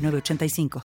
[0.00, 0.89] 985.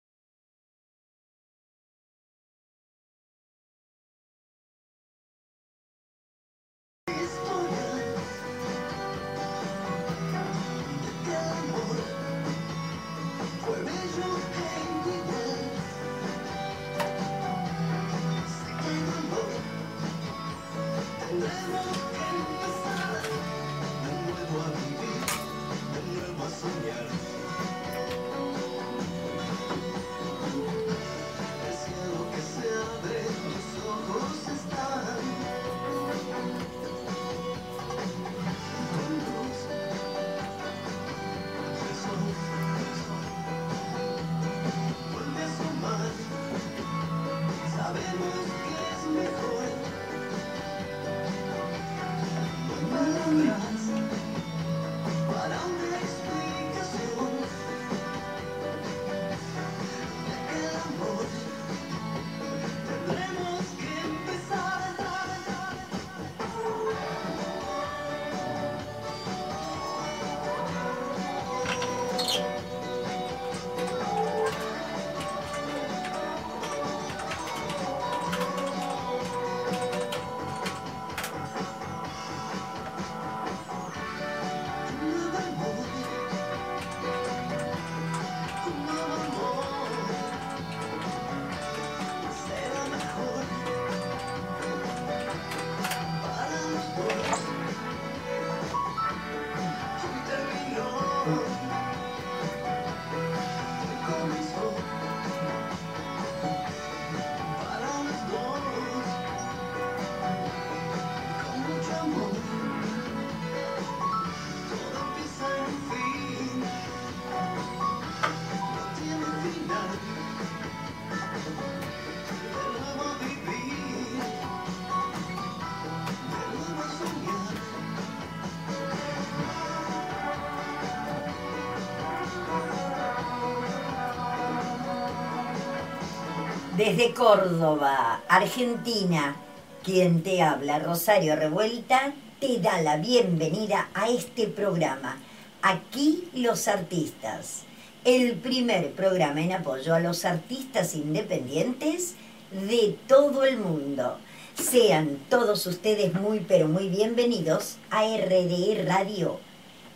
[136.77, 139.35] Desde Córdoba, Argentina,
[139.83, 145.17] quien te habla, Rosario Revuelta, te da la bienvenida a este programa.
[145.63, 147.63] Aquí los artistas.
[148.05, 152.15] El primer programa en apoyo a los artistas independientes
[152.51, 154.19] de todo el mundo.
[154.55, 159.41] Sean todos ustedes muy pero muy bienvenidos a RDE Radio,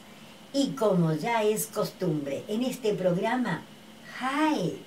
[0.52, 3.62] Y como ya es costumbre en este programa,
[4.20, 4.80] hi,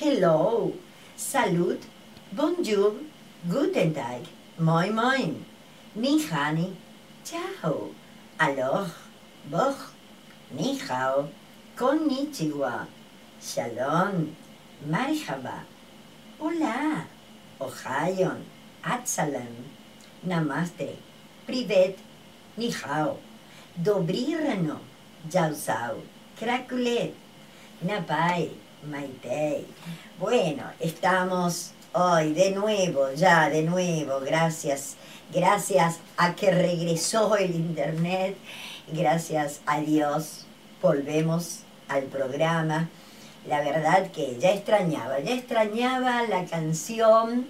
[0.00, 0.72] hello,
[1.16, 1.78] Salut,
[2.32, 2.94] bonjour,
[3.46, 4.26] guten Tag,
[4.58, 5.34] moin moin,
[5.94, 6.72] ni hani,
[7.24, 7.94] ciao,
[8.36, 8.88] alors,
[9.48, 9.94] boch,
[10.50, 11.28] ni hao,
[11.76, 12.88] konnichiwa,
[13.40, 14.34] shalom,
[14.90, 15.62] marhaba,
[16.40, 17.06] hola,
[17.60, 18.42] ohayon,
[18.82, 19.54] atsalam,
[20.26, 20.98] namaste,
[21.46, 21.96] privet,
[22.58, 23.20] ni hao,
[23.76, 24.80] dobri rano,
[25.30, 26.02] jausau,
[26.36, 27.14] krakulet,
[27.86, 28.50] napai,
[28.86, 29.64] Maite.
[30.18, 34.96] Bueno, estamos hoy de nuevo, ya de nuevo, gracias.
[35.32, 38.36] Gracias a que regresó el internet,
[38.92, 40.46] gracias a Dios,
[40.82, 42.88] volvemos al programa.
[43.48, 47.46] La verdad que ya extrañaba, ya extrañaba la canción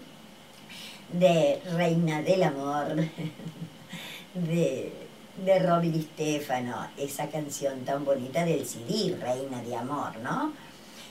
[1.12, 2.96] de Reina del Amor,
[4.34, 4.92] de,
[5.44, 10.52] de Robin Stefano, esa canción tan bonita del CD, Reina de Amor, ¿no?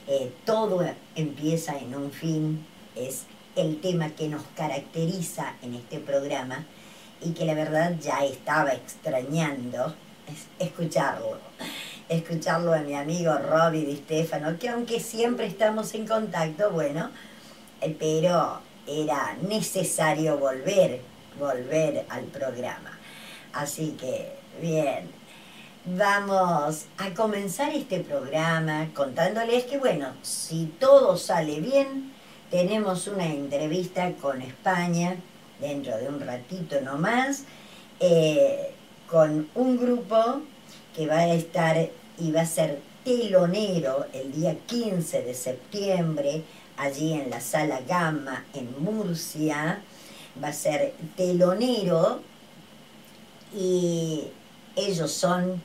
[0.06, 0.84] Eh, todo
[1.14, 3.24] empieza en un fin, es
[3.56, 6.66] el tema que nos caracteriza en este programa
[7.22, 9.94] y que la verdad ya estaba extrañando
[10.58, 11.38] escucharlo.
[12.08, 17.10] Escucharlo a mi amigo Robbie Di Stefano, que aunque siempre estamos en contacto, bueno,
[17.80, 21.00] eh, pero era necesario volver,
[21.38, 22.98] volver al programa.
[23.54, 25.10] Así que, bien,
[25.84, 32.12] vamos a comenzar este programa contándoles que, bueno, si todo sale bien,
[32.50, 35.16] tenemos una entrevista con España
[35.60, 37.44] dentro de un ratito nomás,
[38.00, 38.72] eh,
[39.10, 40.40] con un grupo
[40.96, 41.76] que va a estar
[42.18, 46.44] y va a ser telonero el día 15 de septiembre,
[46.78, 49.82] allí en la sala Gamma en Murcia,
[50.42, 52.20] va a ser telonero
[53.54, 54.28] y
[54.76, 55.62] ellos son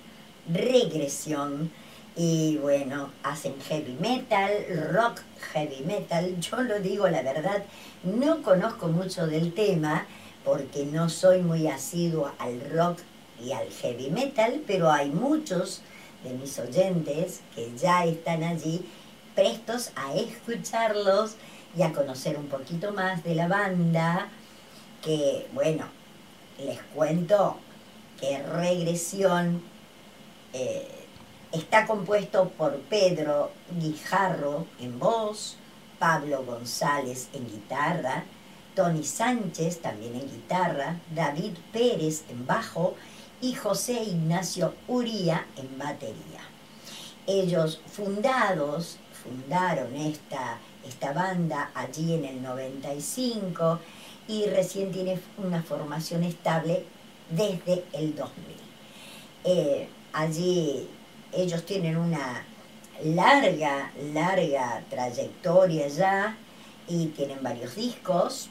[0.51, 1.71] regresión
[2.15, 4.51] y bueno, hacen heavy metal,
[4.91, 5.21] rock
[5.53, 6.39] heavy metal.
[6.39, 7.63] Yo lo digo la verdad,
[8.03, 10.05] no conozco mucho del tema
[10.43, 12.99] porque no soy muy asiduo al rock
[13.43, 15.81] y al heavy metal, pero hay muchos
[16.23, 18.85] de mis oyentes que ya están allí
[19.35, 21.35] prestos a escucharlos
[21.77, 24.27] y a conocer un poquito más de la banda,
[25.01, 25.85] que bueno,
[26.57, 27.57] les cuento
[28.19, 29.61] que Regresión
[30.53, 30.87] eh,
[31.51, 35.57] está compuesto por Pedro Guijarro en voz,
[35.99, 38.23] Pablo González en guitarra,
[38.75, 42.95] Tony Sánchez también en guitarra, David Pérez en bajo
[43.41, 46.41] y José Ignacio Uría en batería.
[47.27, 53.79] Ellos fundados, fundaron esta, esta banda allí en el 95
[54.27, 56.85] y recién tiene una formación estable
[57.29, 58.55] desde el 2000.
[59.43, 60.88] Eh, allí
[61.31, 62.45] ellos tienen una
[63.03, 66.38] larga, larga trayectoria ya
[66.88, 68.50] y tienen varios discos,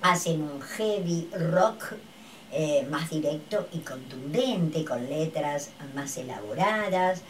[0.00, 1.94] hacen un heavy rock
[2.52, 7.22] eh, más directo y contundente, con letras más elaboradas.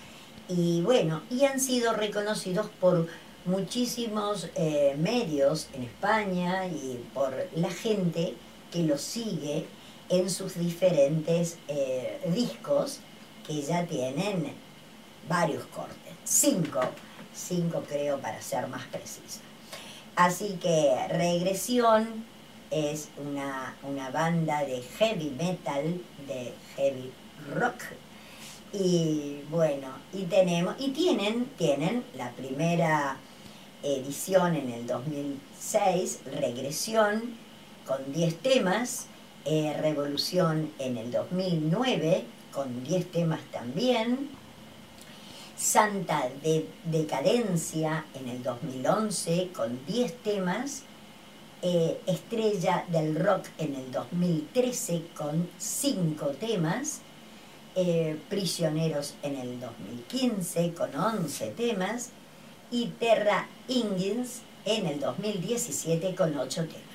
[0.49, 3.09] Y bueno, y han sido reconocidos por
[3.47, 8.35] muchísimos eh, medios en España y por la gente
[8.71, 9.67] que los sigue
[10.09, 13.01] en sus diferentes eh, discos
[13.47, 14.53] que ya tienen
[15.29, 16.81] varios cortes, cinco,
[17.35, 19.41] cinco creo para ser más precisa.
[20.17, 22.25] Así que regresión,
[22.71, 23.75] es una,
[24.11, 27.13] banda de heavy metal, de heavy
[27.55, 27.83] rock.
[28.73, 33.19] Y bueno, y tenemos, y tienen, tienen la primera
[33.83, 37.37] edición en el 2006, Regresión,
[37.87, 39.07] con 10 temas,
[39.45, 42.25] eh, Revolución en el 2009,
[42.57, 44.31] con 10 temas también,
[45.59, 50.83] Santa de Decadencia en el 2011, con 10 temas,
[51.61, 57.03] eh, estrella del rock en el 2013 con cinco temas,
[57.75, 62.11] eh, Prisioneros en el 2015 con 11 temas.
[62.71, 66.86] Y Terra Ingins en el 2017 con 8 temas.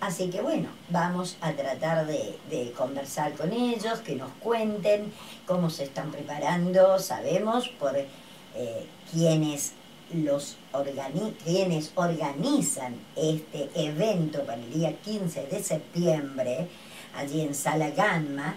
[0.00, 5.12] Así que bueno, vamos a tratar de, conversar con ellos, que nos cuenten
[5.46, 9.72] cómo se están preparando, sabemos por eh, quiénes
[10.12, 10.56] los
[11.44, 16.68] quienes organizan este evento para el día 15 de septiembre,
[17.16, 18.56] allí en Sala Gamma,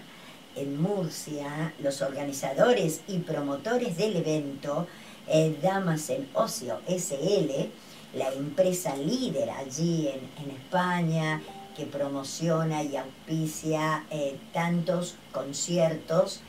[0.56, 4.86] en Murcia, los organizadores y promotores del evento,
[5.26, 7.70] eh, Damas en Ocio SL,
[8.14, 11.42] la empresa líder allí en, España,
[11.76, 16.40] que promociona y auspicia eh, tantos conciertos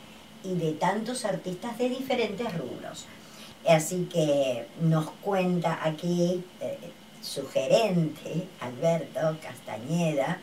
[0.44, 3.06] y de tantos artistas de diferentes rubros.
[3.68, 6.78] Así que nos cuenta aquí eh,
[7.22, 10.40] su gerente, Alberto Castañeda,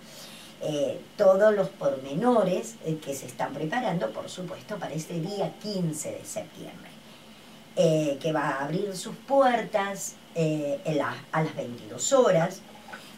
[0.62, 6.24] eh, todos los pormenores que se están preparando, por supuesto, para este día 15 de
[6.24, 6.90] septiembre,
[7.74, 12.60] que va a abrir sus puertas a las 22 horas,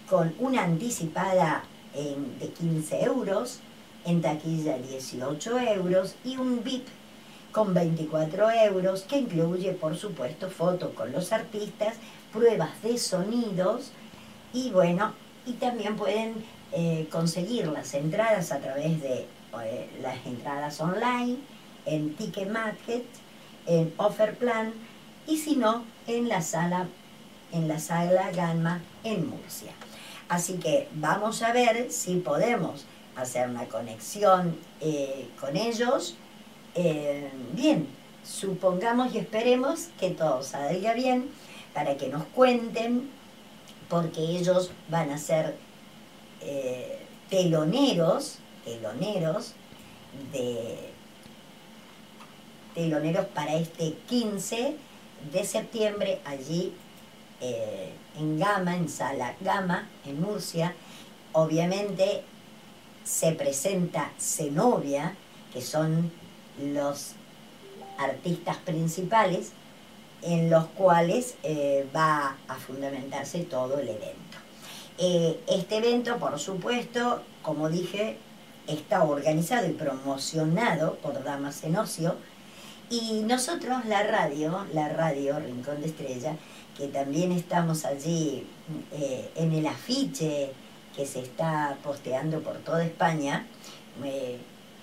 [0.08, 3.60] con una anticipada de 15 euros,
[4.04, 6.86] en taquilla 18 euros y un VIP
[7.52, 11.96] con 24 euros, que incluye, por supuesto, fotos con los artistas,
[12.32, 13.92] pruebas de sonidos
[14.52, 15.12] y bueno,
[15.46, 19.26] y también pueden eh, conseguir las entradas a través de
[19.64, 21.38] eh, las entradas online,
[21.86, 23.06] en Ticketmarket,
[23.66, 24.72] en Offerplan
[25.26, 26.86] y si no, en la sala,
[27.52, 29.72] en la sala Gamma en Murcia.
[30.28, 32.84] Así que vamos a ver si podemos
[33.16, 36.16] hacer una conexión eh, con ellos
[36.80, 37.88] eh, bien,
[38.22, 41.28] supongamos y esperemos que todo salga bien
[41.74, 43.10] para que nos cuenten,
[43.88, 45.56] porque ellos van a ser
[46.40, 47.00] eh,
[47.30, 49.54] teloneros, teloneros
[50.32, 50.78] de
[52.74, 54.76] teloneros para este 15
[55.32, 56.72] de septiembre allí
[57.40, 60.74] eh, en Gama, en Sala Gama, en Murcia.
[61.32, 62.22] Obviamente
[63.04, 65.14] se presenta Zenobia,
[65.52, 66.10] que son
[66.60, 67.12] los
[67.98, 69.52] artistas principales
[70.22, 74.38] en los cuales eh, va a fundamentarse todo el evento.
[74.98, 78.16] Eh, este evento, por supuesto, como dije,
[78.66, 82.16] está organizado y promocionado por Damas en Ocio
[82.90, 86.36] y nosotros, la radio, la radio Rincón de Estrella,
[86.78, 88.46] que también estamos allí
[88.92, 90.52] eh, en el afiche
[90.96, 93.46] que se está posteando por toda España,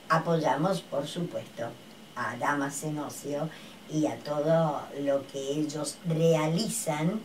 [0.09, 1.69] apoyamos, por supuesto,
[2.15, 3.49] a Damas en Ocio
[3.91, 7.21] y a todo lo que ellos realizan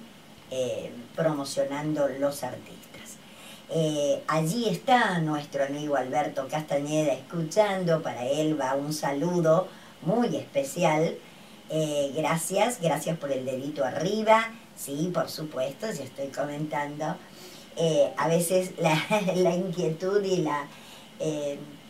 [0.50, 3.16] eh, promocionando los artistas.
[3.70, 9.68] Eh, allí está nuestro amigo Alberto Castañeda escuchando, para él va un saludo
[10.02, 11.16] muy especial.
[11.70, 14.50] Eh, gracias, gracias por el dedito arriba,
[14.80, 17.16] sí, por supuesto, ya estoy comentando.
[18.16, 20.66] a veces la, inquietud y la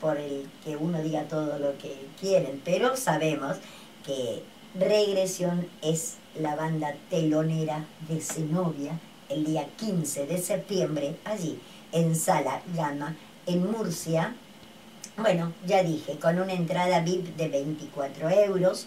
[0.01, 3.59] por el que uno diga todo lo que quieren, pero sabemos
[4.05, 4.43] que
[4.75, 11.59] Regresión es la banda telonera de Zenobia el día 15 de septiembre, allí
[11.93, 13.17] en Sala Gama,
[13.47, 14.35] en Murcia.
[15.17, 18.87] Bueno, ya dije, con una entrada VIP de 24 euros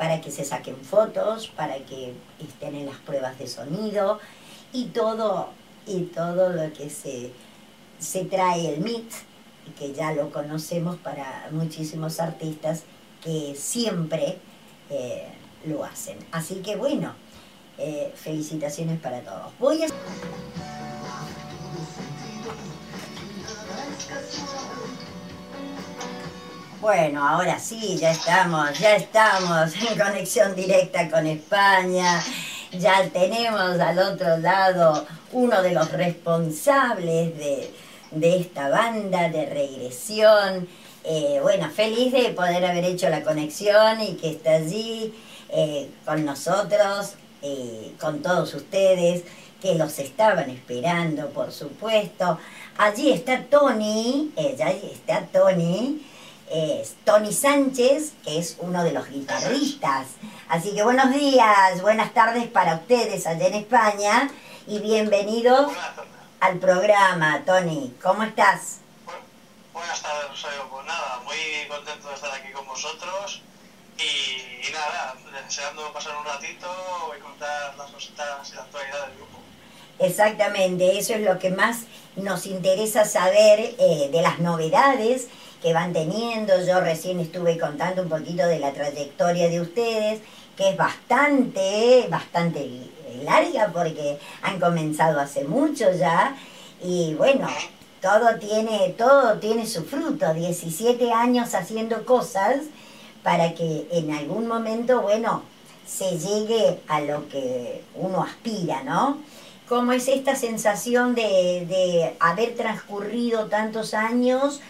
[0.00, 4.18] para que se saquen fotos, para que estén en las pruebas de sonido
[4.72, 5.50] y todo,
[5.86, 7.32] y todo lo que se,
[7.98, 9.12] se trae el MIT,
[9.78, 12.84] que ya lo conocemos para muchísimos artistas
[13.22, 14.38] que siempre
[14.88, 15.28] eh,
[15.66, 16.16] lo hacen.
[16.32, 17.12] Así que bueno,
[17.76, 19.52] eh, felicitaciones para todos.
[19.58, 19.88] Voy a...
[26.80, 32.22] Bueno, ahora sí, ya estamos, ya estamos en conexión directa con España.
[32.72, 37.70] Ya tenemos al otro lado uno de los responsables de,
[38.12, 40.68] de esta banda de regresión
[41.02, 45.14] eh, bueno, feliz de poder haber hecho la conexión y que está allí
[45.48, 49.24] eh, con nosotros, eh, con todos ustedes,
[49.62, 52.38] que los estaban esperando, por supuesto.
[52.76, 56.02] Allí está Tony, allí está Tony,
[57.04, 60.08] Tony Sánchez, que es uno de los guitarristas.
[60.48, 64.28] Así que buenos días, buenas tardes para ustedes allá en España
[64.66, 65.72] y bienvenidos
[66.40, 67.94] al programa, Tony.
[68.02, 68.78] ¿Cómo estás?
[69.72, 70.68] Buenas tardes, Rosario.
[70.68, 71.36] Pues nada, muy
[71.68, 73.42] contento de estar aquí con vosotros
[73.96, 75.14] y, nada,
[75.46, 76.68] deseando pasar un ratito
[77.16, 79.38] y contar las cositas y la actualidad del grupo.
[80.00, 81.82] Exactamente, eso es lo que más
[82.16, 85.28] nos interesa saber eh, de las novedades
[85.62, 86.64] que van teniendo.
[86.64, 90.20] Yo recién estuve contando un poquito de la trayectoria de ustedes,
[90.56, 92.68] que es bastante, bastante
[93.24, 96.36] larga porque han comenzado hace mucho ya.
[96.82, 97.48] Y bueno,
[98.00, 102.56] todo tiene, todo tiene su fruto, 17 años haciendo cosas
[103.22, 105.42] para que en algún momento, bueno,
[105.86, 109.18] se llegue a lo que uno aspira, ¿no?
[109.68, 114.60] ¿Cómo es esta sensación de, de haber transcurrido tantos años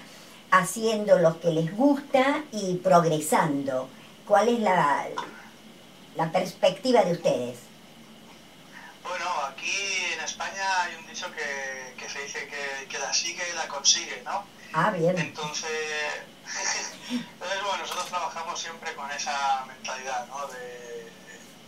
[0.51, 3.89] haciendo lo que les gusta y progresando?
[4.27, 5.07] ¿Cuál es la,
[6.17, 7.59] la perspectiva de ustedes?
[9.03, 13.43] Bueno, aquí en España hay un dicho que, que se dice que, que la sigue
[13.51, 14.45] y la consigue, ¿no?
[14.73, 15.19] Ah, bien.
[15.19, 15.69] Entonces,
[17.11, 20.47] entonces bueno, nosotros trabajamos siempre con esa mentalidad, ¿no?
[20.47, 21.11] De,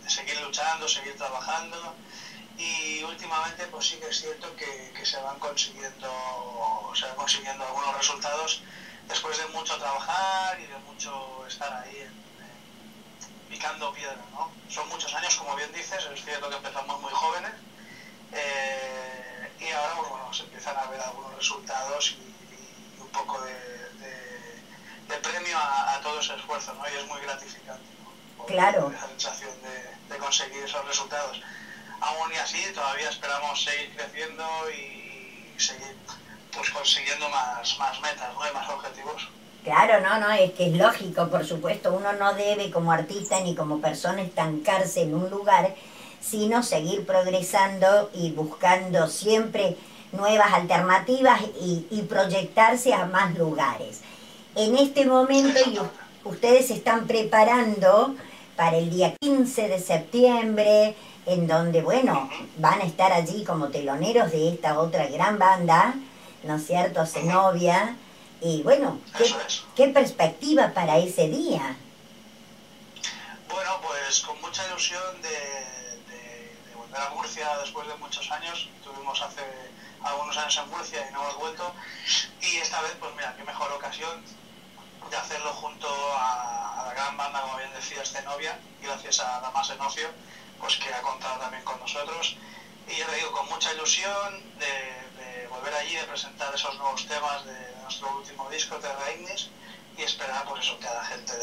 [0.03, 1.95] de, seguir luchando, seguir trabajando
[2.57, 6.09] y últimamente pues sí que es cierto que, que se van consiguiendo
[6.95, 8.61] se van consiguiendo algunos resultados
[9.07, 12.23] después de mucho trabajar y de mucho estar ahí en,
[13.49, 14.49] picando piedra, ¿no?
[14.67, 17.51] Son muchos años, como bien dices, es cierto que empezamos muy jóvenes
[18.31, 23.39] eh, y ahora pues, bueno, se empiezan a ver algunos resultados y, y un poco
[23.41, 24.61] de, de,
[25.07, 26.89] de premio a, a, todo ese esfuerzo, ¿no?
[26.89, 28.45] Y es muy gratificante, ¿no?
[28.45, 28.91] claro.
[28.91, 31.39] Esa sensación de, de, conseguir esos resultados.
[32.03, 35.95] Aún y así, todavía esperamos seguir creciendo y, seguir
[36.51, 38.41] pues consiguiendo más, más metas, ¿no?
[38.45, 39.29] Y más objetivos.
[39.63, 43.55] Claro, no, no, es que es lógico, por supuesto, uno no debe como artista ni
[43.55, 45.73] como persona estancarse en un lugar,
[46.19, 49.77] sino seguir progresando y buscando siempre
[50.11, 54.01] nuevas alternativas y, y proyectarse a más lugares.
[54.55, 55.79] En este momento y
[56.27, 58.15] ustedes se están preparando
[58.57, 64.31] para el día 15 de septiembre, en donde, bueno, van a estar allí como teloneros
[64.31, 65.95] de esta otra gran banda,
[66.43, 67.95] ¿no es cierto?, Zenobia,
[68.41, 69.33] y bueno, ¿qué,
[69.75, 71.77] ¿qué, perspectiva para ese día?
[73.47, 76.19] Bueno, pues con mucha ilusión de, de,
[76.67, 78.67] de, volver a Murcia después de muchos años.
[78.83, 79.41] Tuvimos hace
[80.03, 81.73] algunos años en Murcia y no hemos vuelto.
[82.41, 84.21] Y esta vez, pues mira, qué mejor ocasión
[85.09, 85.87] de hacerlo junto
[86.17, 90.09] a, la gran banda, como bien decía, novia, gracias a Damas Enofio,
[90.63, 92.37] pues que ha contado también con nosotros.
[92.87, 97.43] Y yo le digo, con mucha ilusión de, volver allí, de presentar esos nuevos temas
[97.45, 99.49] de, nuestro último disco, Terra Ignis,
[99.97, 101.33] y esperar pues eso que a la gente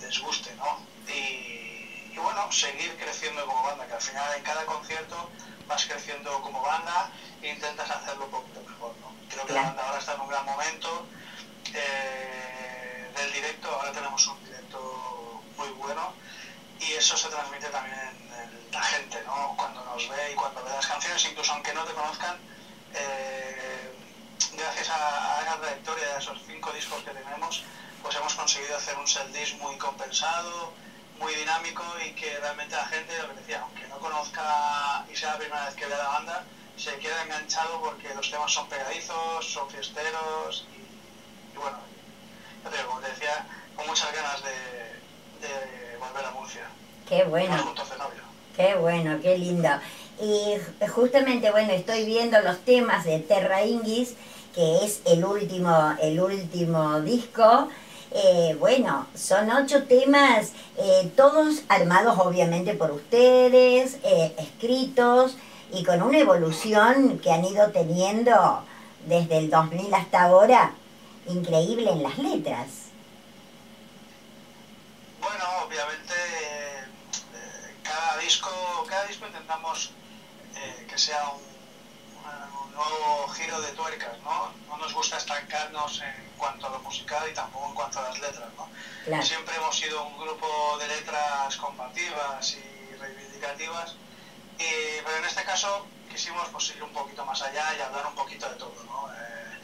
[0.00, 0.78] les guste, ¿no?
[1.08, 5.30] Y, y, bueno, seguir creciendo como banda, que al final en cada concierto
[5.66, 7.10] vas creciendo como banda
[7.42, 9.12] e intentas hacerlo un poquito mejor, ¿no?
[9.28, 11.06] Creo que la banda ahora está en un gran momento.
[11.74, 16.14] Eh, del directo, ahora tenemos un directo muy bueno
[16.80, 18.23] y eso se transmite también en,
[18.72, 19.54] la gente, ¿no?
[19.56, 22.36] Cuando nos ve y cuando ve las canciones, incluso aunque no te conozcan,
[22.94, 23.92] eh,
[24.52, 27.62] gracias a, a, la trayectoria de esos cinco discos que tenemos,
[28.02, 30.72] pues hemos conseguido hacer un set disc muy compensado,
[31.18, 35.30] muy dinámico y que realmente la gente, lo que decía, aunque no conozca y sea
[35.32, 36.44] la primera vez que ve la banda,
[36.76, 41.78] se queda enganchado porque los temas son pegadizos, son fiesteros y, bueno,
[42.86, 43.46] como te decía,
[43.76, 46.66] con muchas ganas de, volver a Murcia.
[47.08, 47.74] Qué bueno.
[48.56, 49.68] Qué bueno, qué lindo.
[50.20, 50.54] Y
[50.88, 54.14] justamente, bueno, estoy viendo los temas de Terra Ingis,
[54.54, 57.68] que es el último, el último disco.
[58.12, 65.36] Eh, bueno, son ocho temas, eh, todos armados obviamente por ustedes, eh, escritos
[65.72, 68.62] y con una evolución que han ido teniendo
[69.04, 70.74] desde el 2000 hasta ahora,
[71.26, 72.68] increíble en las letras.
[75.20, 76.14] Bueno, obviamente
[77.82, 79.90] cada disco, cada disco intentamos
[80.88, 84.52] que sea un nuevo giro de tuercas, ¿no?
[84.68, 88.20] No nos gusta estancarnos en cuanto a lo musical y tampoco en cuanto a las
[88.20, 89.20] letras, ¿no?
[89.20, 93.96] Siempre hemos sido un grupo de letras combativas y reivindicativas,
[95.04, 98.48] pero en este caso quisimos pues, ir un poquito más allá y hablar un poquito
[98.48, 99.12] de todo, ¿no?
[99.12, 99.58] Eh,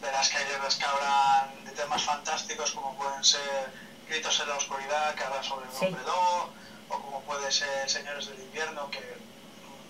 [0.00, 3.70] verás que hay letras que hablan de temas fantásticos como pueden ser
[4.08, 6.02] Gritos en la Oscuridad, que habla sobre el hombre
[6.94, 9.02] o como puede ser Señores del Invierno, que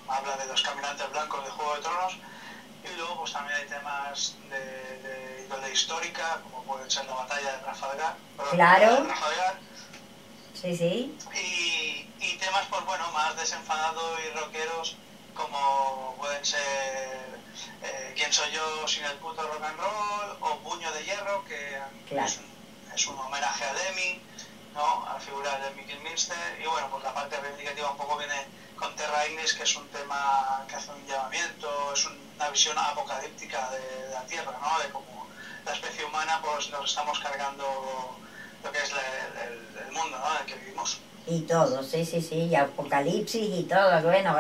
[0.09, 2.17] habla de los caminantes blancos de Juego de Tronos,
[2.85, 7.59] y luego pues también hay temas de, de histórica, como puede ser la batalla de
[7.63, 8.17] Trafalgar.
[8.53, 9.07] Claro.
[10.61, 11.19] Sí, sí.
[11.35, 14.97] Y, y, temas, pues bueno, más desenfadados y rockeros,
[15.35, 17.35] como pueden ser
[17.83, 20.37] eh, ¿Quién soy yo sin el puto rock and roll?
[20.41, 21.77] o Puño de Hierro, que
[22.17, 22.45] es, un,
[22.95, 24.21] es, un, homenaje a Demi,
[24.75, 25.07] ¿no?
[25.09, 26.37] a la figura de Mickey Minster.
[26.61, 29.87] Y bueno, pues la parte reivindicativa un poco viene con Terra Ignis, que es un
[29.89, 34.83] tema que hace un llamamiento, es una visión apocalíptica de, la Tierra, ¿no?
[34.83, 35.27] de cómo
[35.65, 37.65] la especie humana pues nos estamos cargando
[38.63, 40.35] lo que es el, mundo ¿no?
[40.35, 40.99] en el que vivimos.
[41.27, 44.37] Y todo, sí, sí, sí, y apocalipsis y todo, bueno,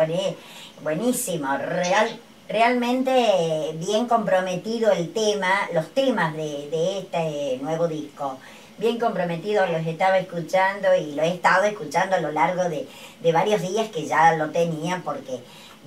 [0.82, 8.38] buenísimo, real, realmente bien comprometido el tema, los temas de, de este nuevo disco
[8.78, 12.86] bien comprometido, los estaba escuchando y lo he estado escuchando a lo largo de,
[13.32, 15.40] varios días que ya lo tenía porque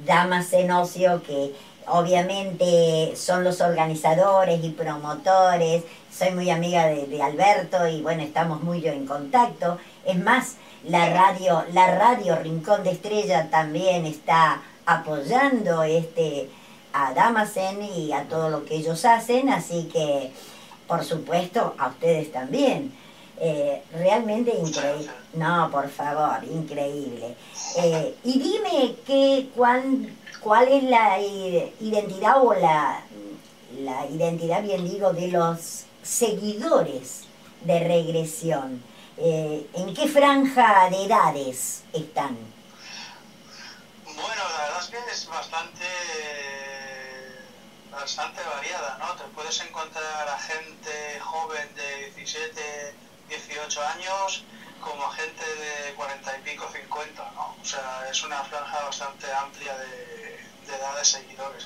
[0.05, 1.53] Damas en Ocio, que
[1.87, 8.85] obviamente son los organizadores y promotores, soy muy amiga de, Alberto y bueno, estamos muy
[8.87, 9.77] en contacto.
[10.05, 16.49] Es más, la radio, la radio Rincón de Estrella también está apoyando este
[16.93, 20.31] a Damasen y a todo lo que ellos hacen, así que
[20.87, 22.93] por supuesto, a ustedes también.
[23.39, 25.11] Eh, realmente increíble.
[25.33, 27.35] No, por favor, increíble.
[27.77, 33.01] Eh, y dime que, cuál, cuál es la identidad o la,
[33.79, 37.25] la identidad, bien digo, de los seguidores
[37.61, 38.81] de regresión.
[39.17, 42.37] Eh, ¿En qué franja de edades están?
[44.05, 45.76] Bueno, la verdad es que es bastante
[47.99, 49.15] bastante variada, ¿no?
[49.15, 52.95] Te puedes encontrar a gente joven de 17,
[53.27, 54.43] 18 años
[54.79, 57.55] como a gente de 40 y pico, 50, ¿no?
[57.59, 61.63] O sea, es una franja bastante amplia de, de edad de seguidores.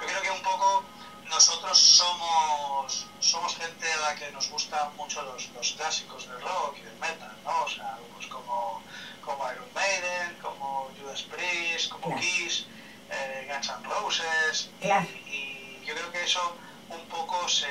[0.00, 0.84] Yo creo que un poco
[1.30, 6.76] nosotros somos, somos gente a la que nos gustan mucho los, los clásicos del rock
[6.78, 7.62] y del metal, ¿no?
[7.62, 8.82] O sea, pues como,
[9.24, 12.66] como Iron Maiden, como Judas Priest, como Kiss,
[13.10, 15.59] eh, Guns N' Roses y
[15.90, 16.40] yo creo que eso
[16.88, 17.66] un poco se,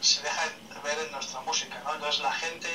[0.00, 0.42] se deja
[0.82, 1.94] ver en nuestra música, ¿no?
[1.94, 2.68] Entonces la gente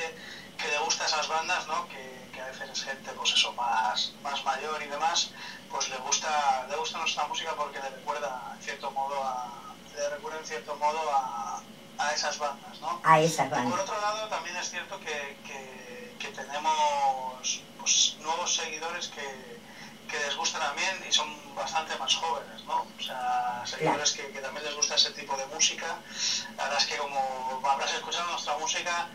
[0.58, 1.86] que le gusta esas bandas, ¿no?
[1.88, 5.30] Que, que, a veces es gente, pues eso, más, más mayor y demás,
[5.70, 10.08] pues le gusta, le gusta nuestra música porque le recuerda en cierto modo a, le
[10.08, 11.62] recuerda en cierto modo a,
[11.98, 13.00] a esas bandas, ¿no?
[13.04, 13.68] A esas bandas.
[13.68, 19.59] Y por otro lado también es cierto que, que, que tenemos pues, nuevos seguidores que,
[20.10, 22.86] que les gusta también y son bastante más jóvenes, ¿no?
[22.98, 25.98] O sea, seguidores que, también les gusta ese tipo de música.
[26.56, 29.06] La verdad es que como habrás escuchado nuestra música,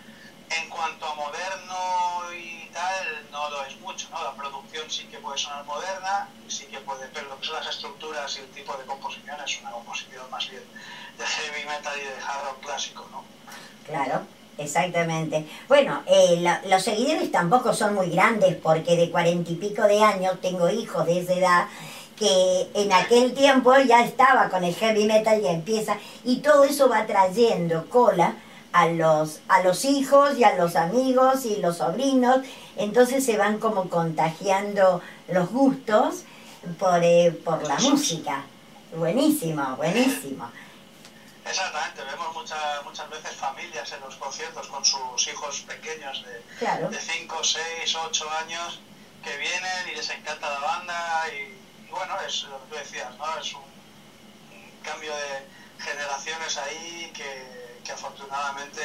[0.49, 4.23] en cuanto a moderno y tal, no lo es mucho, ¿no?
[4.23, 7.67] La producción sí que puede sonar moderna, sí que puede, pero lo que son las
[7.67, 10.63] estructuras y el tipo de composición es una composición más bien
[11.17, 13.25] de heavy metal y de hard rock clásico, ¿no?
[13.85, 14.27] Claro.
[14.57, 15.45] Exactamente.
[15.67, 20.39] Bueno, eh, los seguidores tampoco son muy grandes porque de cuarenta y pico de años
[20.41, 21.67] tengo hijos de esa edad
[22.17, 26.87] que en aquel tiempo ya estaba con el heavy metal y empieza y todo eso
[26.87, 28.35] va trayendo cola
[28.71, 32.39] a los, a los hijos y a los amigos y los sobrinos,
[32.75, 36.23] entonces se van como contagiando los gustos
[36.77, 38.43] por, eh, por la música.
[38.95, 40.49] Buenísimo, buenísimo.
[41.45, 47.43] Exactamente, vemos muchas muchas veces familias en los conciertos con sus hijos pequeños de 5,
[47.43, 48.79] 6, 8 años
[49.23, 53.37] que vienen y les encanta la banda y, bueno, es lo que tú decías, ¿no?
[53.39, 53.75] Es un,
[54.83, 58.81] cambio de generaciones ahí que, que, afortunadamente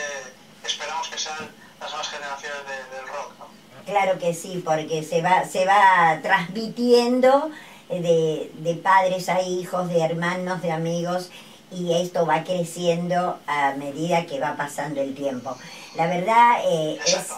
[0.65, 3.47] esperamos que sean las nuevas generaciones del rock, ¿no?
[3.85, 7.51] Claro que sí, porque se va, se va transmitiendo
[7.91, 11.31] de, de padres a hijos, de hermanos, de amigos
[11.73, 15.57] y esto va creciendo a medida que va pasando el tiempo.
[15.95, 17.29] La verdad eh, es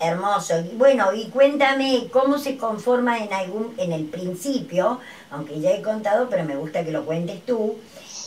[0.00, 0.62] hermoso.
[0.74, 6.28] Bueno, y cuéntame cómo se conforma en algún en el principio, aunque ya he contado,
[6.28, 7.78] pero me gusta que lo cuentes tú.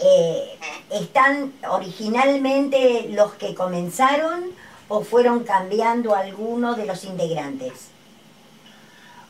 [0.04, 0.58] Eh,
[0.90, 4.46] ¿Están originalmente los que comenzaron
[4.88, 7.90] o fueron cambiando algunos de los integrantes?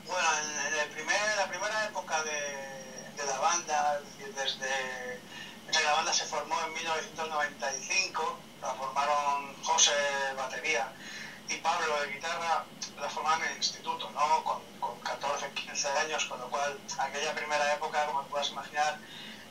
[0.08, 5.20] Bueno, en, la primera época de, de la banda, desde
[5.79, 9.91] la banda se formó en 1995, la formaron José
[10.36, 10.91] batería
[11.47, 12.65] y Pablo de guitarra,
[12.99, 14.43] la formaron en el instituto, ¿no?
[14.43, 14.62] Con,
[15.01, 18.97] 14, 15 años, con lo cual aquella primera época, como puedas imaginar,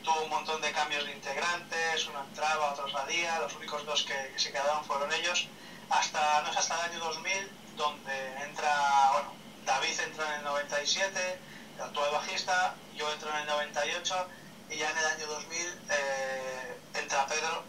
[0.02, 4.32] tuvo un montón de cambios de integrantes, uno entraba, otro salía, los únicos dos que,
[4.36, 5.46] se quedaron fueron ellos,
[5.88, 9.32] hasta, no es hasta el año 2000, donde entra, bueno,
[9.64, 11.38] David entra en el 97,
[11.76, 14.28] el actual bajista, yo entro en el 98,
[14.70, 17.62] y ya en el año 2000 eh, entra Pedro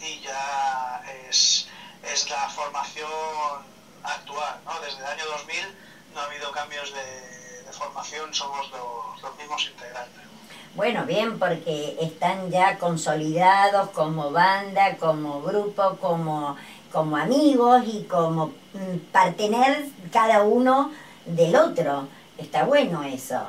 [0.00, 1.68] y ya es,
[2.12, 3.08] es, la formación
[4.02, 4.60] actual.
[4.64, 4.80] ¿no?
[4.80, 5.56] Desde el año 2000
[6.14, 10.22] no ha habido cambios de, de formación, somos los, los, mismos integrantes.
[10.74, 16.56] Bueno, bien, porque están ya consolidados como banda, como grupo, como,
[16.92, 20.92] como amigos y como mm, partener cada uno
[21.26, 22.08] del otro.
[22.36, 23.40] Está bueno eso.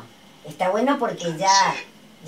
[0.45, 1.75] Está bueno porque ya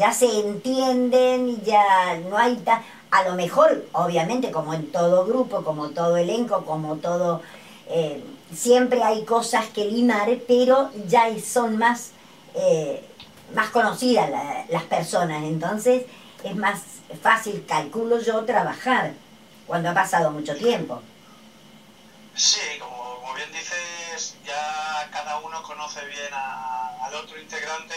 [0.01, 2.81] ya se entienden ya no hay tan...
[3.11, 7.43] A lo mejor, obviamente, como en todo grupo, como todo elenco, como todo...
[7.87, 12.13] Eh, siempre hay cosas que limar, pero ya son más,
[12.55, 13.05] eh,
[13.53, 14.27] más conocidas
[14.69, 16.05] las personas, entonces
[16.43, 16.79] es más
[17.21, 19.13] fácil, calculo yo, trabajar
[19.67, 20.99] cuando ha pasado mucho tiempo.
[22.33, 27.95] Sí, como, como bien dices, ya cada uno conoce bien al otro integrante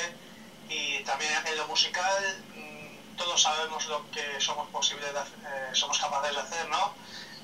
[0.74, 6.34] y también en lo musical mm, todos sabemos lo que somos posibles eh, somos capaces
[6.34, 6.92] de hacer, ¿no?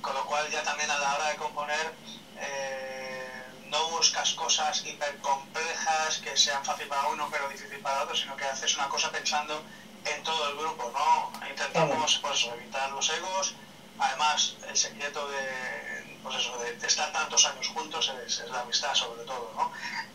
[0.01, 1.93] Con lo cual ya también a la hora de componer
[2.39, 8.15] eh, no buscas cosas hiper complejas que sean fácil para uno pero difícil para otro,
[8.17, 9.63] sino que haces una cosa pensando
[10.05, 11.31] en todo el grupo, ¿no?
[11.49, 13.53] Intentamos pues, evitar los egos,
[13.99, 19.25] además el secreto de, pues eso, de, estar tantos años juntos es, la amistad sobre
[19.25, 19.73] todo, ¿no?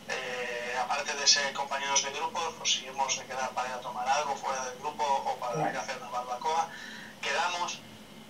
[0.08, 3.80] Eh, aparte de ser compañeros de grupo, pues si hemos de quedar para ir a
[3.80, 6.68] tomar algo fuera del grupo o para ir a hacer una barbacoa,
[7.20, 7.78] quedamos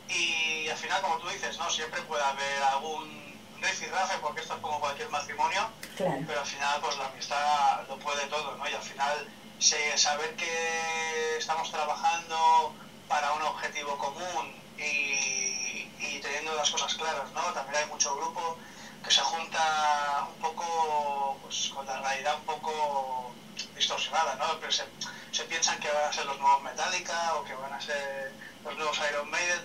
[0.08, 1.68] y al final, como tú dices, ¿no?
[1.70, 3.26] Siempre puede haber algún
[3.60, 8.26] rifirrafe porque esto es como cualquier matrimonio, pero al final pues la amistad lo puede
[8.26, 8.68] todo, ¿no?
[8.68, 12.74] Y al final saber que estamos trabajando
[13.08, 15.75] para un objetivo común y
[16.08, 17.40] y teniendo las cosas claras, ¿no?
[17.52, 18.56] También hay mucho grupo
[19.04, 23.32] que se junta un poco pues, con la realidad un poco
[23.76, 24.70] distorsionada, ¿no?
[24.70, 24.84] se,
[25.30, 28.32] se, piensan que van a ser los nuevos Metallica o que van a ser
[28.64, 29.60] los nuevos Iron Maiden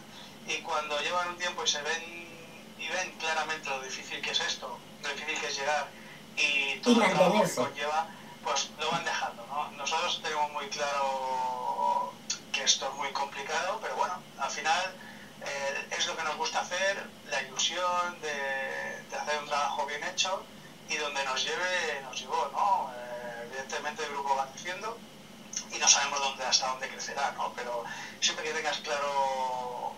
[0.48, 2.04] y cuando llevan un tiempo y se ven
[2.78, 5.88] y ven claramente lo difícil que es esto, lo difícil que es llegar
[6.36, 8.08] y todo el trabajo que conlleva,
[8.44, 9.72] pues lo van dejando, ¿no?
[9.72, 12.14] Nosotros tenemos muy claro
[12.52, 14.94] que esto es muy complicado, pero bueno, al final
[15.46, 20.42] eh, es lo que nos gusta hacer, la ilusión de, hacer un trabajo bien hecho
[20.88, 22.92] y donde nos lleve, nos llevó, ¿no?
[22.94, 24.98] Eh, evidentemente el grupo va creciendo
[25.72, 27.52] y no sabemos dónde hasta dónde crecerá, ¿no?
[27.56, 27.84] Pero
[28.20, 29.94] siempre que tengas claro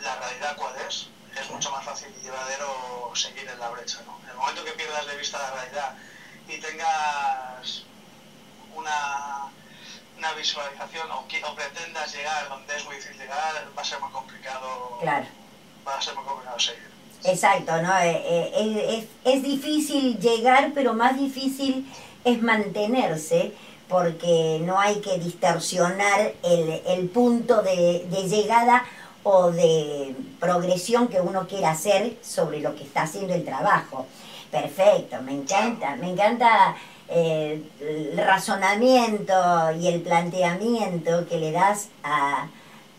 [0.00, 1.06] la realidad cuál es,
[1.38, 4.18] es mucho más fácil y llevadero seguir en la brecha, ¿no?
[4.24, 5.94] En el momento que pierdas de vista la realidad
[6.48, 7.82] y tengas
[8.74, 9.50] una,
[10.18, 14.10] una visualización o, o pretendas llegar donde es muy difícil llegar, va a ser muy
[14.10, 14.98] complicado.
[15.00, 15.26] Claro.
[15.86, 16.86] Va a ser muy complicado seguir.
[17.24, 17.98] Exacto, ¿no?
[17.98, 18.52] Eh, eh,
[18.88, 21.86] es, es- es difícil llegar, pero más difícil
[22.24, 23.52] es mantenerse,
[23.88, 28.84] porque no hay que distorsionar el, el punto de, de llegada
[29.22, 34.06] o de progresión que uno quiera hacer sobre lo que está haciendo el trabajo.
[34.50, 36.76] Perfecto, me encanta, me encanta
[37.08, 39.34] el razonamiento
[39.80, 42.48] y el planteamiento que le das a-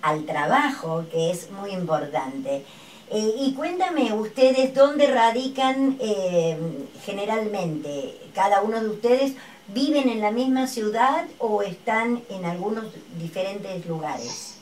[0.02, 2.66] al trabajo, que es muy importante.
[3.10, 6.58] Eh, y cuéntame ustedes dónde radican eh,
[7.06, 8.20] generalmente.
[8.36, 9.34] Cada uno de ustedes
[9.70, 12.86] viven en la misma ciudad o están en algunos
[13.18, 14.56] diferentes lugares.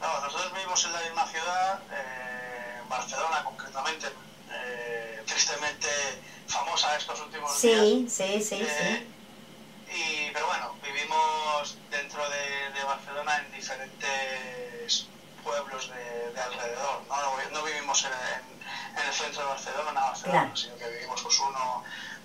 [0.00, 4.06] No, nosotros vivimos en la misma ciudad, eh, Barcelona concretamente,
[5.26, 5.88] tristemente
[6.46, 7.80] famosa estos últimos días.
[7.80, 9.12] Sí, sí, sí, Eh,
[9.88, 9.94] sí.
[9.94, 15.08] y, pero bueno, vivimos dentro de, de Barcelona en diferentes
[15.42, 17.04] pueblos de, de alrededor.
[17.08, 17.16] ¿no?
[17.22, 20.56] No, vi- no vivimos en, en- en el centro de Barcelona, Barcelona Claro.
[20.56, 21.82] sino que vivimos pues uno,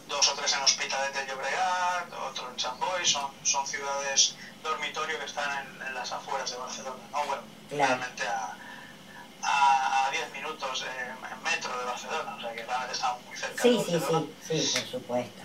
[0.07, 5.25] dos o tres en Hospitalet de Llobregat, otro en Boi, son, son ciudades dormitorio que
[5.25, 7.03] están en, en las afueras de Barcelona.
[7.11, 7.25] ¿no?
[7.25, 7.87] Bueno, Claro.
[7.95, 8.57] realmente a,
[9.43, 13.37] a, a 10 minutos en, en metro de Barcelona, o sea que realmente estamos muy
[13.37, 14.25] cerca de Sí, sí, Barcelona.
[14.47, 15.41] sí, sí, por supuesto.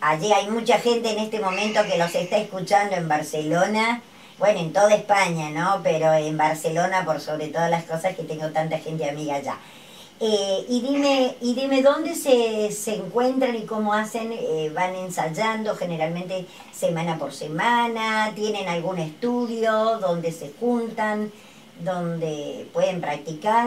[0.00, 4.02] Allí hay mucha gente en este momento que los está escuchando en Barcelona,
[4.38, 5.80] bueno, en toda España, ¿no?
[5.82, 9.56] Pero en Barcelona, por sobre todas las cosas, que tengo tanta gente amiga allá.
[10.20, 15.74] Eh, y dime, y dime dónde se, se encuentran y cómo hacen, eh, van ensayando
[15.76, 21.30] generalmente semana por semana, tienen algún estudio donde se juntan,
[21.80, 23.66] donde pueden practicar.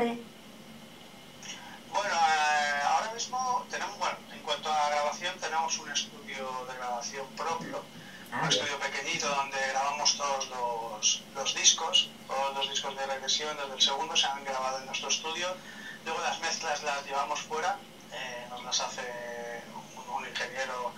[1.92, 7.26] Bueno, eh, ahora mismo tenemos, bueno, en cuanto a grabación, tenemos un estudio de grabación
[7.36, 7.82] propio,
[8.32, 8.62] Ah, un bien.
[8.62, 13.82] estudio pequeñito donde grabamos todos los, los discos, todos los discos de regresión desde el
[13.82, 15.48] segundo se han grabado en nuestro estudio,
[16.06, 17.78] luego las mezclas las llevamos fuera,
[18.14, 19.02] eh, nos las hace
[19.76, 20.92] un, un ingeniero,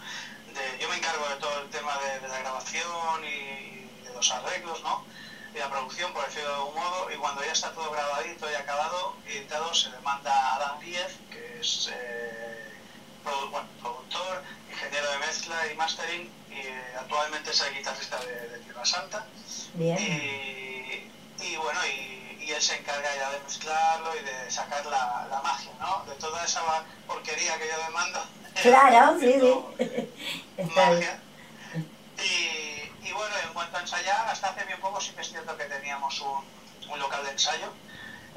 [0.54, 4.30] de, yo me encargo de todo el tema de, de la grabación y de los
[4.32, 5.06] arreglos, ¿no?
[5.54, 8.56] Y la producción, por decirlo de algún modo, y cuando ya está todo grabadito y
[8.56, 12.72] acabado, editado, se le manda a Adam Díez, que es eh,
[13.24, 18.48] produ- bueno, productor, ingeniero de mezcla y mastering, y eh, actualmente es el guitarrista de,
[18.50, 19.26] de Tierra Santa.
[19.74, 19.98] Bien.
[20.00, 21.12] Y,
[21.44, 25.42] y bueno, y, y él se encarga ya de mezclarlo y de sacar la, la
[25.42, 26.04] magia, ¿no?
[26.06, 26.62] De toda esa
[27.08, 28.20] porquería que yo demando.
[28.62, 30.08] Claro, sí, sí.
[30.58, 31.00] Está bien.
[31.00, 31.20] magia.
[32.24, 32.61] Y,
[33.12, 35.66] y bueno, en cuanto a ensayar, hasta hace bien poco sí que es cierto que
[35.66, 36.46] teníamos un,
[36.90, 37.74] un local de ensayo,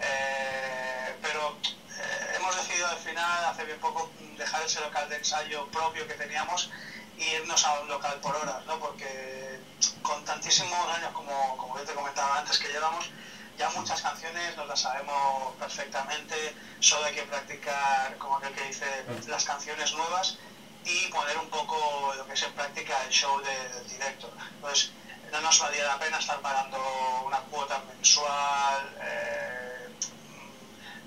[0.00, 1.56] eh, pero
[1.96, 6.14] eh, hemos decidido al final, hace bien poco, dejar ese local de ensayo propio que
[6.14, 6.70] teníamos
[7.16, 8.80] y irnos a un local por horas, ¿no?
[8.80, 9.60] Porque
[10.02, 13.08] con tantísimos años, como, como yo te comentaba antes, que llevamos,
[13.56, 16.34] ya muchas canciones nos las sabemos perfectamente,
[16.80, 20.36] solo hay que practicar, como aquel que dice, las canciones nuevas
[20.84, 24.30] y poner un poco lo que es en práctica el show de- del directo.
[24.54, 24.90] Entonces,
[25.32, 26.78] no nos valía la pena estar pagando
[27.26, 28.94] una cuota mensual.
[29.00, 29.88] eh,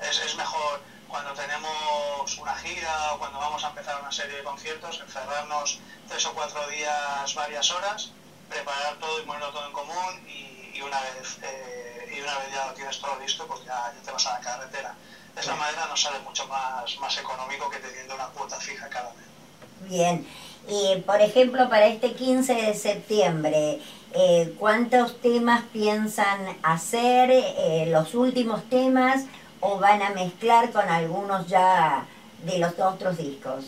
[0.01, 4.43] es, es mejor cuando tenemos una gira o cuando vamos a empezar una serie de
[4.43, 8.09] conciertos, encerrarnos tres o cuatro días, varias horas,
[8.49, 12.51] preparar todo y ponerlo todo en común y, y una vez eh, y una vez
[12.51, 14.95] ya lo tienes todo listo, pues ya, ya te vas a la carretera.
[15.33, 19.11] De esa manera nos sale mucho más, más económico que teniendo una cuota fija cada
[19.13, 19.36] mes.
[19.81, 20.27] Bien.
[20.67, 23.79] Y por ejemplo, para este 15 de septiembre,
[24.13, 27.29] eh, ¿cuántos temas piensan hacer?
[27.31, 29.23] Eh, ¿Los últimos temas
[29.61, 32.05] o van a mezclar con algunos ya
[32.43, 33.65] de los otros discos?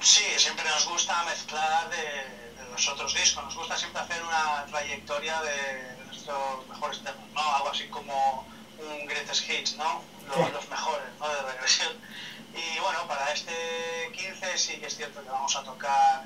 [0.00, 4.66] Sí, siempre nos gusta mezclar de, de los otros discos, nos gusta siempre hacer una
[4.66, 7.56] trayectoria de, de nuestros mejores temas, ¿no?
[7.56, 8.46] Algo así como
[8.78, 10.02] un greatest hits, ¿no?
[10.28, 11.28] Los, los mejores, ¿no?
[11.28, 11.92] De regresión.
[12.56, 16.22] Y bueno, para este 15 sí que es cierto que vamos a tocar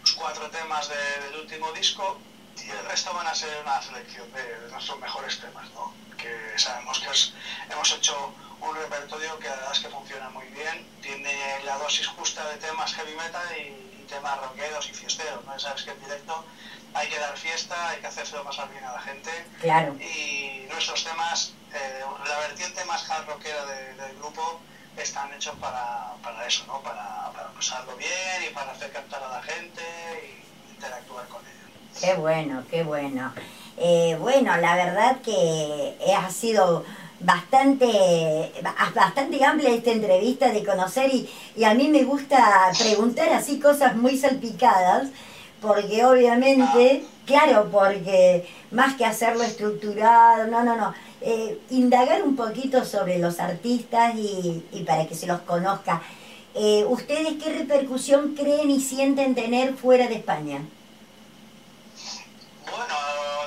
[0.00, 2.16] los cuatro temas de- del último disco
[2.56, 5.92] y el resto van a ser una selección de, de nuestros mejores temas, ¿no?
[6.16, 7.30] Que sabemos que es-
[7.68, 12.06] hemos hecho un repertorio que la verdad es que funciona muy bien, tiene la dosis
[12.06, 15.58] justa de temas heavy metal y, y temas rockeros y fiesteros, ¿no?
[15.58, 16.42] Sabes que en directo
[16.94, 19.94] hay que dar fiesta, hay que hacérselo pasar bien a la gente Claro.
[20.00, 24.60] y nuestros temas, eh, la vertiente más hard rockera de- del grupo
[25.02, 26.80] están hechos para, para eso, ¿no?
[26.80, 28.10] Para, para pasarlo bien
[28.50, 29.82] y para hacer cantar a la gente
[30.22, 32.00] y interactuar con ellos.
[32.00, 33.32] Qué bueno, qué bueno.
[33.76, 36.84] Eh, bueno, la verdad que ha sido
[37.20, 43.30] bastante, ba- bastante amplia esta entrevista de conocer y, y a mí me gusta preguntar
[43.30, 45.08] así cosas muy salpicadas
[45.60, 50.94] porque obviamente, claro, porque más que hacerlo estructurado, no, no, no,
[51.26, 56.02] eh, indagar un poquito sobre los artistas y, para que se los conozca.
[56.54, 60.60] Eh, ¿Ustedes qué repercusión creen y sienten tener fuera de España?
[62.70, 62.94] Bueno,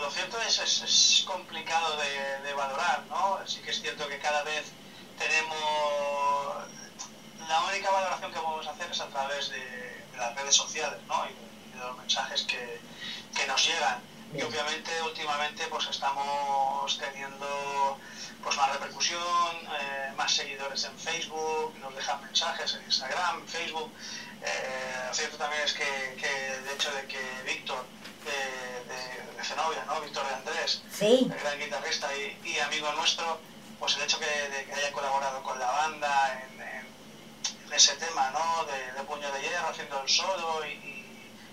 [0.02, 3.38] lo cierto es, es, es complicado de, valorar, ¿no?
[3.46, 4.72] Sí que es cierto que cada vez
[5.20, 6.66] tenemos...
[7.48, 11.24] La única valoración que podemos hacer es a través de, de las redes sociales, ¿no?
[11.26, 12.82] Y de, de los mensajes que,
[13.36, 14.02] que, nos llegan.
[14.34, 17.98] Y obviamente últimamente pues estamos teniendo
[18.44, 19.22] pues más repercusión,
[19.80, 23.92] eh, más seguidores en Facebook, nos dejan mensajes en Instagram, en Facebook.
[24.42, 27.84] Eh, cierto también es que, que el hecho de que Víctor
[28.24, 30.00] de, de, de Zenobia, ¿no?
[30.02, 31.28] Víctor de Andrés, sí.
[31.32, 33.40] el gran guitarrista y, y, amigo nuestro,
[33.80, 36.88] pues el hecho que, de que haya colaborado con la banda en, en,
[37.66, 38.66] en ese tema, ¿no?
[38.66, 40.97] De, de, Puño de Hierro, haciendo el solo y, y,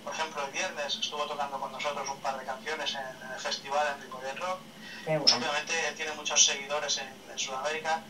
[0.05, 3.41] por ejemplo, el viernes estuvo tocando con nosotros un par de canciones en, en el
[3.41, 4.59] festival en Ripollet Rock.
[5.07, 5.21] Bueno.
[5.23, 8.01] Pues obviamente tiene muchos seguidores en, en, Sudamérica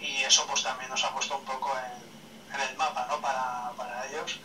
[0.00, 3.20] y eso pues también nos ha puesto un poco en, en el mapa, ¿no?
[3.20, 4.38] Para, para ellos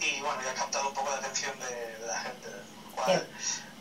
[0.00, 2.48] y bueno, ya ha captado un poco la atención de, de la gente
[2.94, 3.28] cual,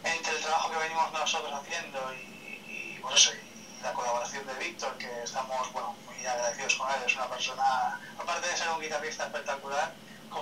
[0.04, 4.98] entre el trabajo que venimos nosotros haciendo y, y eso, y la colaboración de Víctor,
[4.98, 9.26] que estamos bueno, muy agradecidos con él, es una persona, aparte de ser un guitarrista
[9.26, 9.94] espectacular,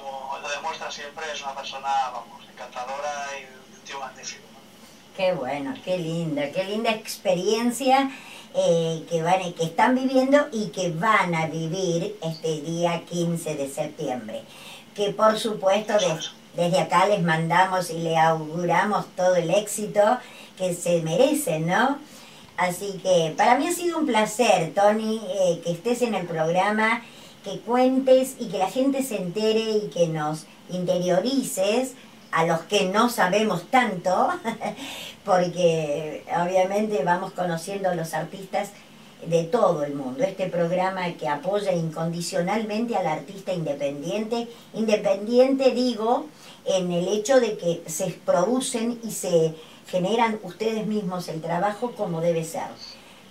[0.01, 4.43] como lo demuestra siempre, es una persona, vamos, encantadora y un tío magnífico.
[5.15, 8.11] Qué bueno, qué lindo, qué linda experiencia
[8.53, 13.69] eh, que, van, que están viviendo y que van a vivir este día 15 de
[13.69, 14.43] septiembre.
[14.93, 15.93] Que por supuesto...
[15.93, 16.19] De,
[16.55, 20.01] desde acá les mandamos y le auguramos todo el éxito
[20.57, 21.99] que se merecen, ¿no?
[22.57, 27.03] Así que para mí ha sido un placer, Tony, eh, que estés en el programa,
[27.45, 31.93] que cuentes y que la gente se entere y que nos interiorices
[32.31, 34.29] a los que no sabemos tanto,
[35.23, 38.71] porque obviamente vamos conociendo a los artistas
[39.25, 40.23] de todo el mundo.
[40.23, 46.25] Este programa que apoya incondicionalmente al artista independiente, independiente digo,
[46.65, 49.53] en el hecho de que se producen y se
[49.87, 52.67] generan ustedes mismos el trabajo como debe ser.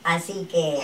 [0.04, 0.78] Así que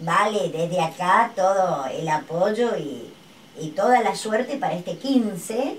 [0.00, 3.12] vale desde acá todo el apoyo y,
[3.60, 5.78] y toda la suerte para este 15.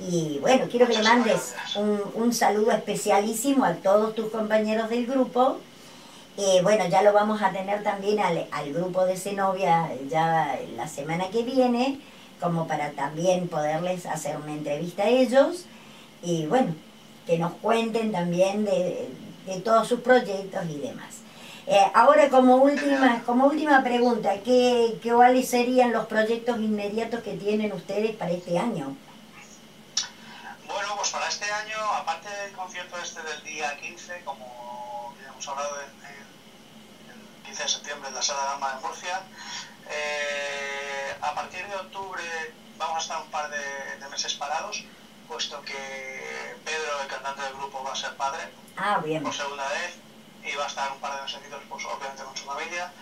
[0.00, 5.06] Y bueno, quiero que le mandes un, un saludo especialísimo a todos tus compañeros del
[5.06, 5.58] grupo.
[6.38, 10.88] Eh, bueno, ya lo vamos a tener también al, al grupo de Zenobia ya la
[10.88, 12.00] semana que viene
[12.40, 15.66] como para también poderles hacer una entrevista a ellos
[16.22, 16.74] y bueno,
[17.26, 19.10] que nos cuenten también de,
[19.46, 21.19] de todos sus proyectos y demás.
[21.72, 27.34] Eh, ahora como última, como última pregunta, ¿qué, ¿qué cuáles serían los proyectos inmediatos que
[27.34, 28.96] tienen ustedes para este año?
[30.66, 35.46] Bueno, pues para este año, aparte del concierto este del día 15, como ya hemos
[35.46, 39.22] hablado en el 15 de septiembre en la Sala Gama de Murcia,
[39.90, 42.22] eh, a partir de octubre
[42.78, 44.82] vamos a estar un par de, de, meses parados,
[45.28, 48.42] puesto que Pedro, el cantante del grupo, va a ser padre
[48.76, 49.22] ah, bien.
[49.22, 50.09] por segunda vez
[50.44, 52.92] y va a estar un par de meses, pues, obviamente con su familia.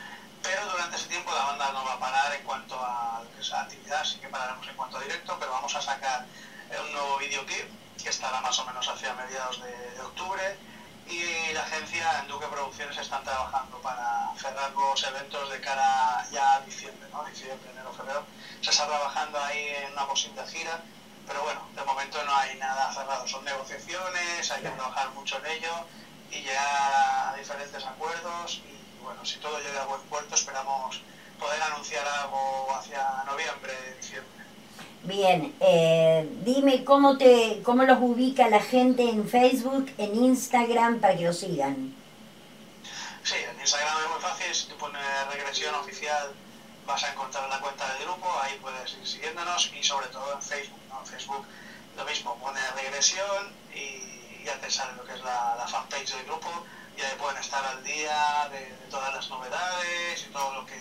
[0.43, 4.05] Pero durante ese tiempo la banda no va a parar en cuanto a es actividad,
[4.05, 6.27] sí que pararemos en cuanto a directo, pero vamos a sacar
[6.85, 7.67] un nuevo videoclip
[8.03, 10.59] que estará más o menos hacia mediados de, de octubre
[11.07, 16.55] y la agencia en Duque Producciones están trabajando para cerrar los eventos de cara ya
[16.55, 17.25] a diciembre, ¿no?
[17.25, 18.25] Diciembre, enero, febrero.
[18.61, 20.83] Se está trabajando ahí en una posible gira,
[21.27, 23.27] pero bueno, de momento no hay nada cerrado.
[23.27, 25.87] Son negociaciones, hay que trabajar mucho en ello
[26.31, 31.01] y llegar a diferentes acuerdos y bueno, si todo llega a buen puerto esperamos
[31.39, 34.45] poder anunciar algo hacia noviembre, diciembre.
[35.05, 41.17] Bien, eh, dime cómo, te, cómo los ubica la gente en Facebook, en Instagram, para
[41.17, 41.95] que los sigan.
[43.23, 46.35] Sí, en Instagram es muy fácil, si tú pones regresión oficial
[46.89, 50.43] vas a encontrar la cuenta del grupo, ahí puedes ir siguiéndonos y sobre todo en
[50.43, 51.01] Facebook, ¿no?
[51.01, 51.45] En Facebook
[51.97, 56.27] lo mismo, pones regresión y ya te sale lo que es la, la fanpage del
[56.27, 56.49] grupo
[56.97, 60.79] y ahí pueden estar al día de, de todas las novedades y todo lo que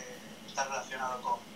[0.48, 1.48] está relacionado con,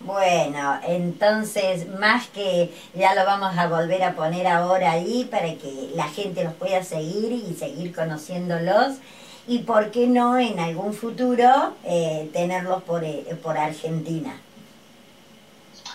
[0.00, 5.92] bueno, entonces más que ya lo vamos a volver a poner ahora ahí para que
[5.94, 8.98] la gente los pueda seguir y seguir conociéndolos
[9.46, 14.38] y por qué no en algún futuro eh, tenerlos por, eh, por Argentina.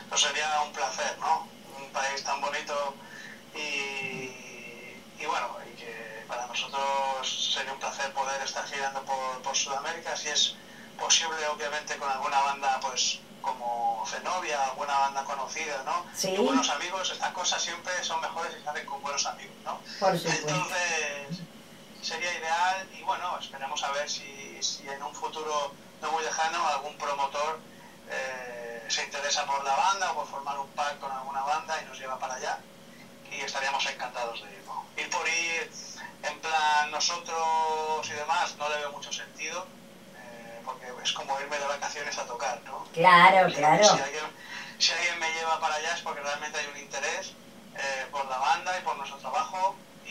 [0.10, 1.48] Pues sería un placer, ¿no?
[1.80, 2.96] Un país tan bonito
[3.54, 3.62] y,
[5.22, 10.16] y bueno, y que para nosotros sería un placer poder estar girando por, por Sudamérica,
[10.16, 10.56] si es
[11.00, 16.06] posible obviamente con alguna banda pues como Zenobia, alguna banda conocida, ¿no?
[16.14, 16.30] Sí.
[16.32, 19.80] Y buenos amigos, estas cosas siempre son mejores si se hacen con buenos amigos, ¿no?
[20.00, 20.14] Por.
[20.14, 21.40] Entonces,
[22.02, 26.68] sería ideal y bueno, esperemos a ver si, si en un futuro no muy lejano
[26.68, 27.60] algún promotor
[28.10, 31.86] eh, se interesa por la banda o por formar un pack con alguna banda y
[31.86, 32.60] nos lleva para allá.
[33.32, 34.64] Y estaríamos encantados de ir.
[34.66, 34.84] ¿no?
[34.98, 35.70] Ir por ir
[36.24, 39.66] en plan nosotros y demás no le veo mucho sentido
[40.18, 42.84] eh, porque es como irme de vacaciones a tocar, ¿no?
[42.94, 43.84] Claro, Si- claro.
[43.84, 44.24] Si alguien,
[44.78, 47.32] si alguien me lleva para allá es porque realmente hay un interés
[47.78, 49.76] eh, por la banda y por nuestro trabajo
[50.06, 50.10] y,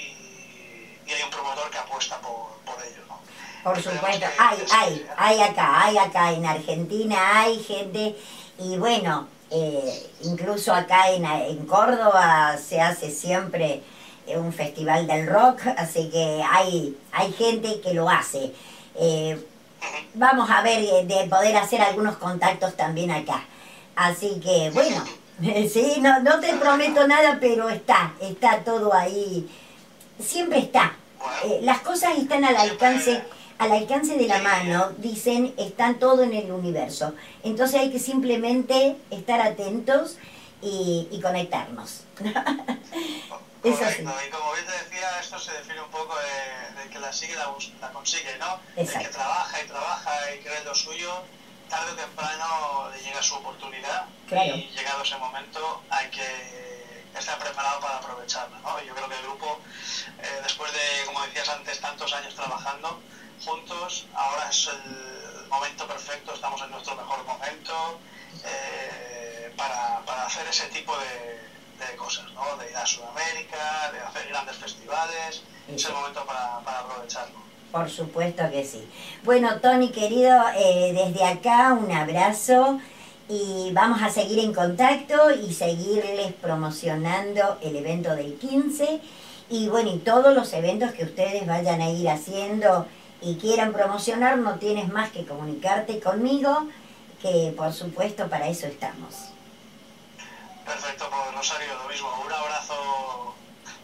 [1.06, 3.18] y hay un promotor que apuesta por, por ello, ¿no?
[3.64, 8.14] Por supuesto, hay, hay, hay acá, hay acá en Argentina, hay gente,
[8.56, 13.82] y bueno, eh, incluso acá en, en Córdoba se hace siempre
[14.26, 18.52] eh, un festival del rock, así que hay, hay gente que lo hace.
[18.96, 19.42] Eh,
[20.14, 23.44] vamos a ver de poder hacer algunos contactos también acá.
[23.96, 25.02] Así que bueno,
[25.72, 29.48] sí, no, no te prometo nada, pero está, está todo ahí,
[30.20, 30.94] siempre está.
[31.62, 33.22] Las cosas están al alcance,
[33.58, 37.14] al alcance de la mano, dicen, están todo en el universo.
[37.42, 40.16] Entonces hay que simplemente estar atentos
[40.62, 42.02] y, y conectarnos.
[43.60, 47.12] Correcto, y como bien te decía, esto se define un poco de, de que la
[47.12, 48.60] sigue, la, la consigue, ¿no?
[48.76, 49.10] El que Exacto.
[49.18, 51.12] trabaja y trabaja y cree lo suyo,
[51.68, 54.54] tarde o temprano le llega su oportunidad Claro.
[54.56, 56.24] y llegado ese momento hay que
[57.18, 58.80] estar preparado para aprovecharla, ¿no?
[58.84, 59.58] Yo creo que el grupo,
[60.22, 63.00] eh, después de, como decías antes, tantos años trabajando
[63.44, 67.98] juntos, ahora es el momento perfecto, estamos en nuestro mejor momento
[68.44, 72.56] eh, para, para hacer ese tipo de, de cosas, ¿no?
[72.56, 77.38] De ir a Sudamérica, de hacer grandes festivales, es el momento para, para aprovecharlo.
[77.72, 78.88] Por supuesto que sí.
[79.24, 82.80] Bueno, Tony querido, eh, desde acá un abrazo
[83.28, 89.00] y vamos a seguir en contacto y seguirles promocionando el evento del 15
[89.50, 92.86] y bueno, y todos los eventos que ustedes vayan a ir haciendo
[93.20, 96.68] y quieran promocionar, no tienes más que comunicarte conmigo,
[97.20, 99.14] que por supuesto para eso estamos.
[100.64, 102.08] Perfecto, pues Rosario, lo mismo.
[102.24, 103.34] Un abrazo,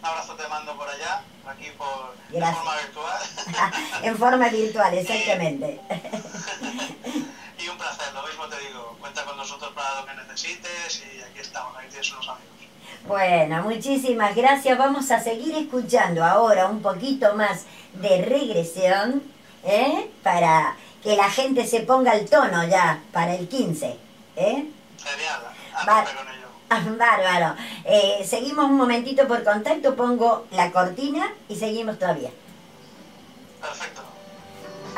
[0.01, 2.57] un abrazo te mando por allá, aquí por Gracias.
[2.57, 3.23] forma virtual.
[4.03, 5.81] en forma virtual, exactamente.
[7.59, 8.97] y un placer, lo mismo te digo.
[9.01, 12.64] Cuenta con nosotros para lo que necesites y aquí estamos, ahí tienes unos amigos.
[13.07, 14.79] Bueno, muchísimas gracias.
[14.79, 17.65] Vamos a seguir escuchando ahora un poquito más
[17.95, 19.23] de regresión,
[19.65, 20.11] ¿eh?
[20.23, 23.97] Para que la gente se ponga el tono ya para el 15,
[24.37, 24.67] ¿eh?
[25.75, 26.05] Ah,
[26.99, 27.55] Bárbaro.
[27.85, 32.31] Eh, seguimos un momentito por contacto, pongo la cortina y seguimos todavía.
[33.61, 34.14] Perfecto.